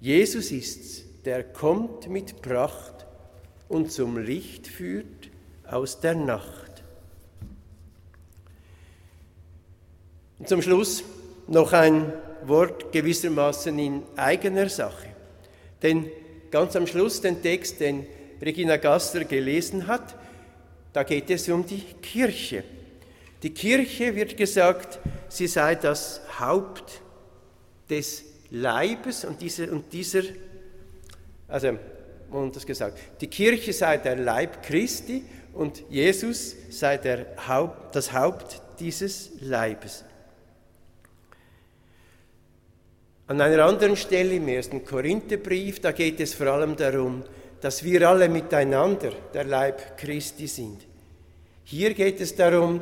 [0.00, 3.06] Jesus ist's, der kommt mit Pracht
[3.68, 5.30] und zum Licht führt
[5.66, 6.69] aus der Nacht.
[10.40, 11.04] Und zum Schluss
[11.46, 12.12] noch ein
[12.44, 15.08] Wort gewissermaßen in eigener Sache.
[15.82, 16.10] Denn
[16.50, 18.06] ganz am Schluss den Text, den
[18.40, 20.16] Regina Gasser gelesen hat,
[20.92, 22.64] da geht es um die Kirche.
[23.42, 24.98] Die Kirche wird gesagt,
[25.28, 27.00] sie sei das Haupt
[27.88, 30.22] des Leibes und dieser, und dieser
[31.46, 31.76] also,
[32.30, 38.12] und das gesagt, die Kirche sei der Leib Christi und Jesus sei der Haupt, das
[38.12, 40.04] Haupt dieses Leibes.
[43.30, 47.22] An einer anderen Stelle im ersten Korintherbrief, da geht es vor allem darum,
[47.60, 50.80] dass wir alle miteinander der Leib Christi sind.
[51.62, 52.80] Hier geht es darum,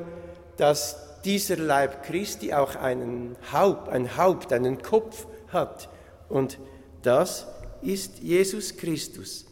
[0.56, 5.90] dass dieser Leib Christi auch einen Haupt, ein Haupt, einen Kopf hat.
[6.30, 6.58] Und
[7.02, 7.46] das
[7.82, 9.44] ist Jesus Christus.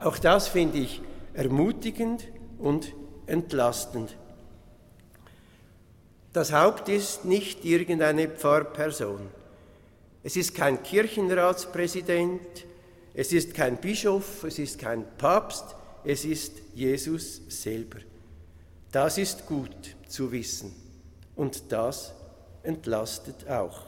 [0.00, 1.00] Auch das finde ich
[1.32, 2.26] ermutigend
[2.58, 2.92] und
[3.28, 4.16] entlastend.
[6.32, 9.37] Das Haupt ist nicht irgendeine Pfarrperson.
[10.22, 12.66] Es ist kein Kirchenratspräsident,
[13.14, 15.64] es ist kein Bischof, es ist kein Papst,
[16.04, 17.98] es ist Jesus selber.
[18.90, 20.74] Das ist gut zu wissen
[21.36, 22.12] und das
[22.62, 23.86] entlastet auch.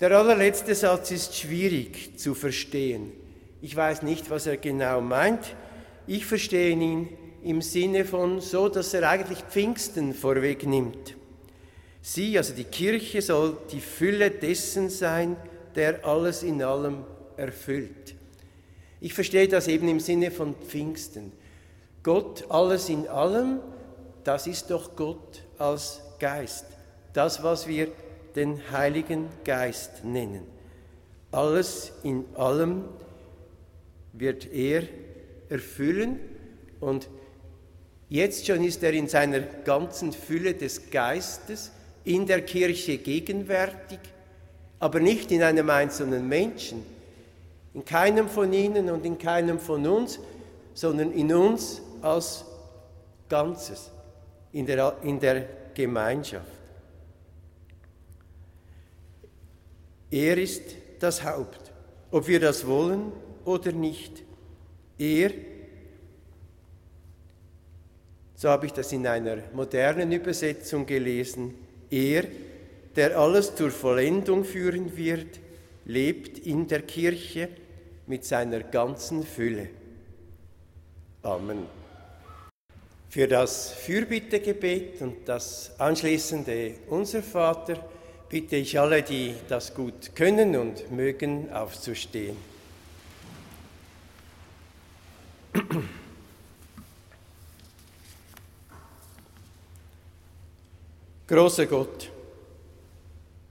[0.00, 3.12] Der allerletzte Satz ist schwierig zu verstehen.
[3.60, 5.56] Ich weiß nicht, was er genau meint.
[6.06, 7.08] Ich verstehe ihn
[7.42, 11.17] im Sinne von so, dass er eigentlich Pfingsten vorwegnimmt.
[12.02, 15.36] Sie, also die Kirche, soll die Fülle dessen sein,
[15.74, 17.04] der alles in allem
[17.36, 18.14] erfüllt.
[19.00, 21.32] Ich verstehe das eben im Sinne von Pfingsten.
[22.02, 23.60] Gott alles in allem,
[24.24, 26.66] das ist doch Gott als Geist.
[27.12, 27.88] Das, was wir
[28.34, 30.42] den Heiligen Geist nennen.
[31.30, 32.84] Alles in allem
[34.12, 34.84] wird er
[35.48, 36.18] erfüllen
[36.80, 37.08] und
[38.08, 41.72] jetzt schon ist er in seiner ganzen Fülle des Geistes
[42.08, 43.98] in der Kirche gegenwärtig,
[44.80, 46.82] aber nicht in einem einzelnen Menschen,
[47.74, 50.18] in keinem von ihnen und in keinem von uns,
[50.72, 52.46] sondern in uns als
[53.28, 53.90] Ganzes,
[54.52, 56.46] in der, in der Gemeinschaft.
[60.10, 60.62] Er ist
[60.98, 61.70] das Haupt,
[62.10, 63.12] ob wir das wollen
[63.44, 64.22] oder nicht.
[64.98, 65.30] Er,
[68.34, 72.24] so habe ich das in einer modernen Übersetzung gelesen, er,
[72.96, 75.38] der alles zur Vollendung führen wird,
[75.84, 77.48] lebt in der Kirche
[78.06, 79.68] mit seiner ganzen Fülle.
[81.22, 81.66] Amen.
[83.10, 87.82] Für das Fürbittegebet und das anschließende Unser Vater
[88.28, 92.36] bitte ich alle, die das gut können und mögen, aufzustehen.
[101.28, 102.10] Großer Gott,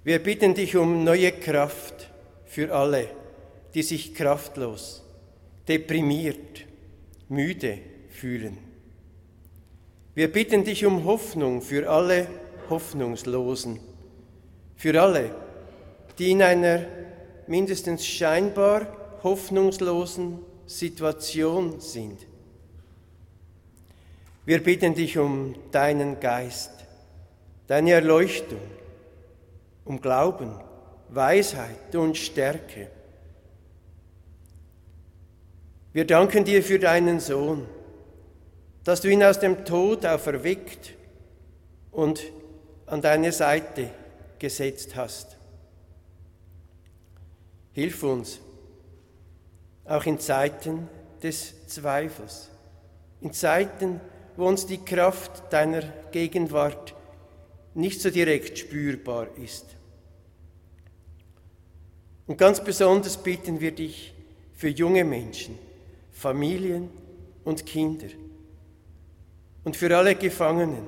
[0.04, 2.10] wir bitten dich um neue Kraft
[2.46, 3.08] für alle,
[3.76, 5.04] die sich kraftlos,
[5.68, 6.66] deprimiert,
[7.30, 7.78] müde
[8.10, 8.58] fühlen.
[10.16, 12.26] Wir bitten dich um Hoffnung für alle
[12.68, 13.80] Hoffnungslosen,
[14.76, 15.36] für alle,
[16.18, 16.84] die in einer
[17.46, 18.88] mindestens scheinbar
[19.22, 22.26] hoffnungslosen Situation sind.
[24.46, 26.77] Wir bitten dich um deinen Geist,
[27.68, 28.62] deine Erleuchtung,
[29.86, 30.52] um Glauben,
[31.10, 32.90] Weisheit und Stärke.
[35.94, 37.68] Wir danken dir für deinen Sohn,
[38.84, 40.94] dass du ihn aus dem Tod auferweckt
[41.92, 42.22] und
[42.86, 43.90] an deine Seite
[44.40, 45.36] gesetzt hast.
[47.74, 48.40] Hilf uns,
[49.86, 50.88] auch in Zeiten
[51.22, 52.50] des Zweifels,
[53.22, 54.00] in Zeiten,
[54.36, 56.94] wo uns die Kraft deiner Gegenwart
[57.78, 59.66] nicht so direkt spürbar ist.
[62.26, 64.14] Und ganz besonders bitten wir dich
[64.56, 65.58] für junge Menschen,
[66.12, 66.90] Familien
[67.46, 68.08] und Kinder
[69.64, 70.84] und für alle Gefangenen,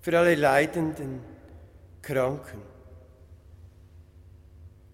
[0.00, 1.20] für alle Leidenden,
[2.00, 2.62] Kranken.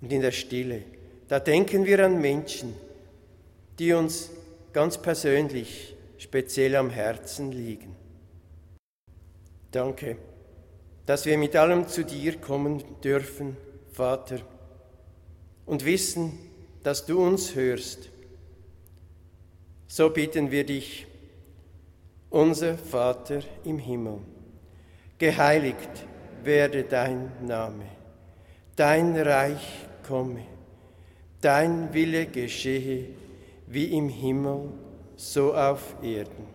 [0.01, 0.83] Und in der Stille,
[1.29, 2.75] da denken wir an Menschen,
[3.79, 4.31] die uns
[4.73, 7.95] ganz persönlich speziell am Herzen liegen.
[9.71, 10.17] Danke,
[11.07, 13.57] dass wir mit allem zu dir kommen dürfen,
[13.93, 14.41] Vater,
[15.65, 16.39] und wissen,
[16.83, 18.11] dass du uns hörst.
[19.87, 21.07] So bitten wir dich,
[22.29, 24.19] unser Vater im Himmel,
[25.19, 26.07] geheiligt
[26.43, 27.87] werde dein Name,
[28.75, 30.43] dein Reich komme,
[31.41, 33.07] dein Wille geschehe
[33.69, 34.71] wie im Himmel,
[35.17, 36.47] so auf Erden.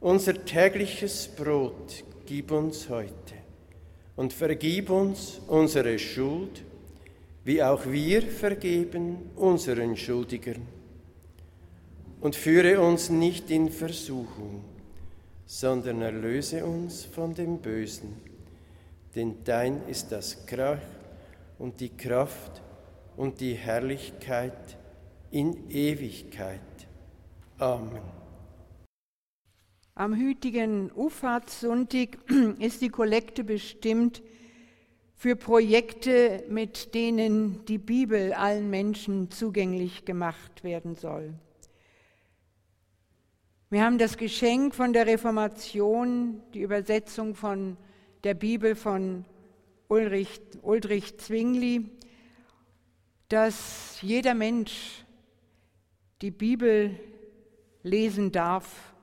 [0.00, 3.33] Unser tägliches Brot gib uns heute
[4.16, 6.62] und vergib uns unsere Schuld,
[7.44, 10.66] wie auch wir vergeben unseren Schuldigern.
[12.20, 14.64] Und führe uns nicht in Versuchung,
[15.46, 18.16] sondern erlöse uns von dem Bösen.
[19.14, 20.78] Denn dein ist das Krach
[21.58, 22.62] und die Kraft
[23.16, 24.78] und die Herrlichkeit
[25.30, 26.60] in Ewigkeit.
[27.58, 28.13] Amen.
[29.96, 32.18] Am hütigen Ufahrtssonntag
[32.58, 34.22] ist die Kollekte bestimmt
[35.14, 41.34] für Projekte, mit denen die Bibel allen Menschen zugänglich gemacht werden soll.
[43.70, 47.76] Wir haben das Geschenk von der Reformation, die Übersetzung von
[48.24, 49.24] der Bibel von
[49.86, 51.88] Ulrich, Ulrich Zwingli,
[53.28, 55.04] dass jeder Mensch
[56.20, 56.98] die Bibel
[57.84, 58.93] lesen darf.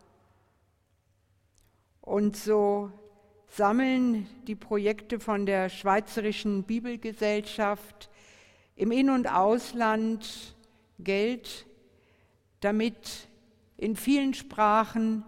[2.01, 2.91] Und so
[3.47, 8.09] sammeln die Projekte von der Schweizerischen Bibelgesellschaft
[8.75, 10.55] im In- und Ausland
[10.99, 11.65] Geld,
[12.61, 13.27] damit
[13.77, 15.23] in vielen Sprachen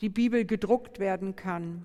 [0.00, 1.84] die Bibel gedruckt werden kann.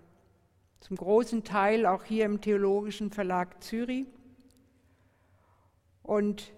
[0.79, 4.07] Zum großen Teil auch hier im Theologischen Verlag Zürich.
[6.03, 6.53] Und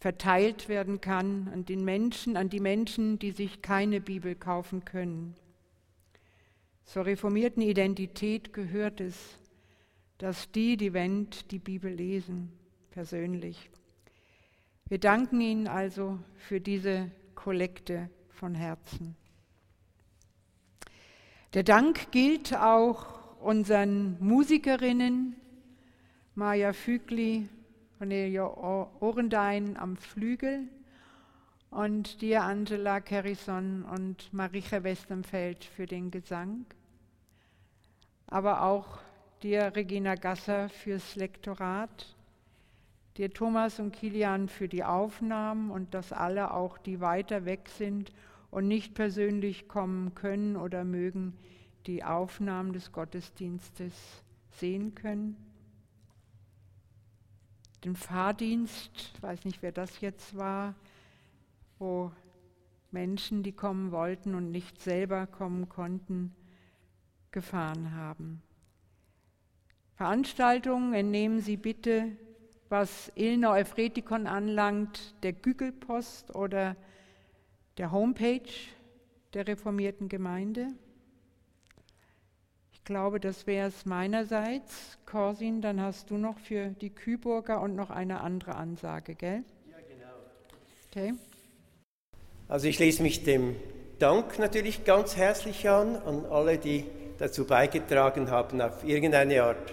[0.00, 5.36] verteilt werden kann an den Menschen, an die Menschen, die sich keine Bibel kaufen können.
[6.84, 9.38] Zur reformierten Identität gehört es,
[10.18, 12.52] dass die, die Wend, die Bibel lesen,
[12.90, 13.70] persönlich.
[14.88, 19.16] Wir danken Ihnen also für diese Kollekte von Herzen.
[21.54, 25.36] Der Dank gilt auch unseren Musikerinnen,
[26.34, 27.48] Maja Fügli,
[27.98, 30.68] Cornelia Orendein am Flügel
[31.72, 36.66] und dir, Angela Carrison und Maricha Westenfeld für den Gesang.
[38.26, 38.98] Aber auch
[39.42, 42.14] dir, Regina Gasser, fürs Lektorat.
[43.16, 48.12] Dir, Thomas und Kilian, für die Aufnahmen und dass alle auch, die weiter weg sind
[48.50, 51.36] und nicht persönlich kommen können oder mögen,
[51.86, 55.36] die Aufnahmen des Gottesdienstes sehen können
[57.84, 60.74] den Fahrdienst, weiß nicht, wer das jetzt war,
[61.82, 62.12] wo
[62.92, 66.32] Menschen, die kommen wollten und nicht selber kommen konnten,
[67.32, 68.40] gefahren haben.
[69.96, 72.12] Veranstaltungen entnehmen Sie bitte,
[72.68, 76.76] was Ilna Euphretikon anlangt, der Gügelpost oder
[77.78, 78.52] der Homepage
[79.34, 80.68] der reformierten Gemeinde.
[82.70, 84.98] Ich glaube, das wäre es meinerseits.
[85.04, 89.44] Corsin, dann hast du noch für die Küburger und noch eine andere Ansage, gell?
[89.68, 90.14] Ja, genau.
[90.88, 91.31] Okay.
[92.52, 93.56] Also ich schließe mich dem
[93.98, 96.84] Dank natürlich ganz herzlich an, an alle, die
[97.16, 99.72] dazu beigetragen haben, auf irgendeine Art,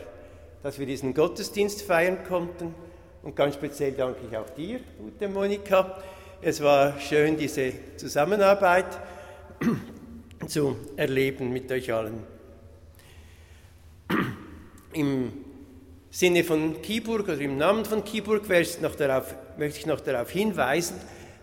[0.63, 2.73] dass wir diesen Gottesdienst feiern konnten.
[3.21, 6.01] Und ganz speziell danke ich auch dir, gute Monika.
[6.41, 8.85] Es war schön, diese Zusammenarbeit
[10.47, 12.23] zu erleben mit euch allen.
[14.93, 15.33] Im
[16.11, 20.95] Sinne von Kiburg oder im Namen von Kiburg möchte ich noch darauf hinweisen,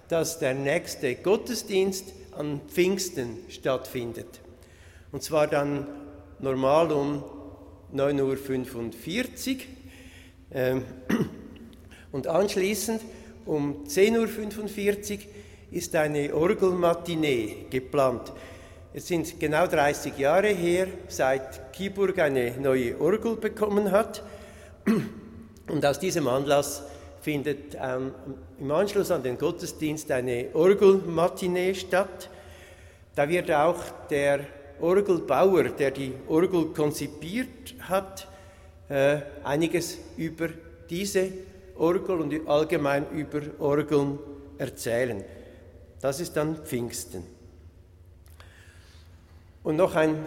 [0.09, 4.41] dass der nächste Gottesdienst an Pfingsten stattfindet.
[5.13, 5.87] Und zwar dann
[6.39, 7.25] normal um
[7.95, 9.61] 9.45 Uhr
[10.53, 10.85] ähm,
[12.13, 13.01] und anschließend
[13.47, 15.19] um 10.45 Uhr
[15.71, 18.33] ist eine Orgelmatinee geplant.
[18.93, 24.23] Es sind genau 30 Jahre her, seit Kiburg eine neue Orgel bekommen hat.
[25.69, 26.83] Und aus diesem Anlass
[27.27, 28.15] findet ähm,
[28.61, 32.31] im Anschluss an den Gottesdienst eine Orgelmatinee statt.
[33.17, 34.47] Da wird auch der
[34.81, 38.29] Orgelbauer, der die Orgel konzipiert hat,
[38.89, 40.51] äh, einiges über
[40.89, 41.33] diese
[41.75, 44.21] Orgel und allgemein über Orgeln
[44.57, 45.25] erzählen.
[46.01, 47.25] Das ist dann Pfingsten.
[49.65, 50.25] Und noch ein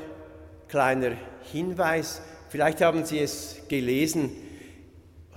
[0.68, 1.14] kleiner
[1.50, 4.32] Hinweis, vielleicht haben Sie es gelesen,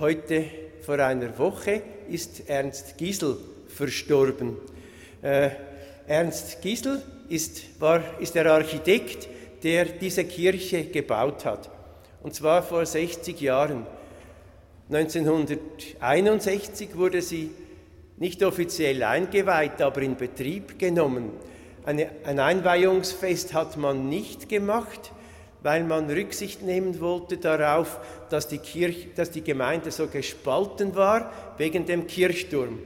[0.00, 3.36] heute vor einer Woche ist Ernst Giesel
[3.68, 4.56] verstorben.
[5.22, 5.50] Äh,
[6.06, 9.28] Ernst Giesel ist, war, ist der Architekt,
[9.62, 11.70] der diese Kirche gebaut hat.
[12.22, 13.86] Und zwar vor 60 Jahren.
[14.90, 17.50] 1961 wurde sie
[18.18, 21.30] nicht offiziell eingeweiht, aber in Betrieb genommen.
[21.84, 25.10] Eine, ein Einweihungsfest hat man nicht gemacht,
[25.62, 28.00] weil man Rücksicht nehmen wollte darauf,
[28.30, 32.78] dass die, Kirche, dass die Gemeinde so gespalten war wegen dem Kirchturm.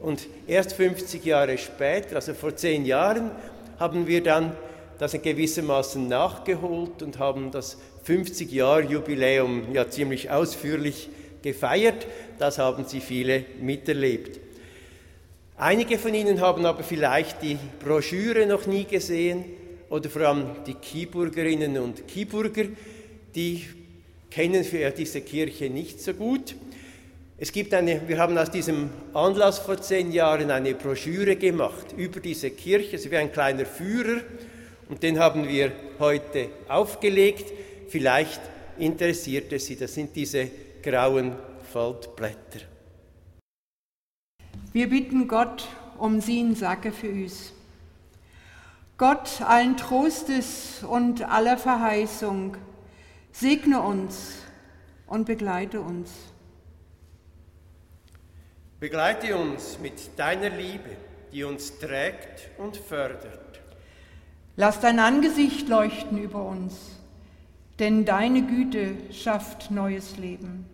[0.00, 3.30] Und erst 50 Jahre später, also vor zehn Jahren,
[3.78, 4.52] haben wir dann
[4.98, 11.08] das gewissermaßen nachgeholt und haben das 50 Jahr Jubiläum ja ziemlich ausführlich
[11.42, 12.06] gefeiert.
[12.38, 14.40] Das haben Sie viele miterlebt.
[15.56, 19.44] Einige von Ihnen haben aber vielleicht die Broschüre noch nie gesehen
[19.90, 22.64] oder vor allem die Kieburgerinnen und Kieburger,
[23.34, 23.64] die
[24.30, 24.64] kennen
[24.96, 26.54] diese Kirche nicht so gut.
[27.40, 32.20] Es gibt eine, wir haben aus diesem Anlass vor zehn Jahren eine Broschüre gemacht über
[32.20, 34.22] diese Kirche, es wie ein kleiner Führer,
[34.88, 37.52] und den haben wir heute aufgelegt.
[37.88, 38.40] Vielleicht
[38.78, 40.50] interessiert es Sie, das sind diese
[40.82, 41.32] grauen
[41.72, 42.60] Faltblätter.
[44.72, 45.66] Wir bitten Gott
[45.98, 47.52] um sin Sacke für uns.
[48.98, 52.56] Gott allen Trostes und aller Verheißung,
[53.30, 54.42] segne uns
[55.06, 56.10] und begleite uns.
[58.80, 60.96] Begleite uns mit deiner Liebe,
[61.32, 63.60] die uns trägt und fördert.
[64.56, 66.74] Lass dein Angesicht leuchten über uns,
[67.78, 70.66] denn deine Güte schafft neues Leben.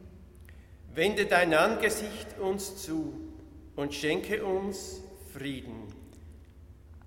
[0.95, 3.13] Wende dein Angesicht uns zu
[3.77, 5.93] und schenke uns Frieden.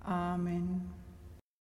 [0.04, 0.97] Amen.